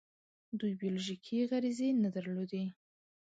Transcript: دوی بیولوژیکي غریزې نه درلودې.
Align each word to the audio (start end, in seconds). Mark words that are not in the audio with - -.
دوی 0.59 0.73
بیولوژیکي 0.81 1.37
غریزې 1.49 1.89
نه 2.03 2.09
درلودې. 2.15 2.65